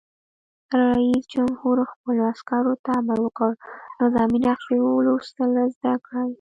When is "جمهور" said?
1.33-1.77